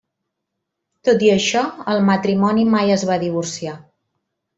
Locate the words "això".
1.33-1.61